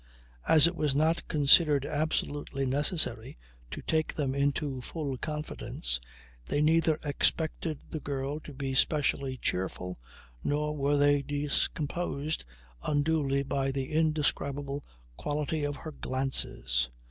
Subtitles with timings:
[0.47, 3.37] As it was not considered absolutely necessary
[3.69, 5.99] to take them into full confidence,
[6.47, 9.99] they neither expected the girl to be specially cheerful
[10.43, 12.45] nor were they discomposed
[12.83, 14.83] unduly by the indescribable
[15.17, 16.89] quality of her glances.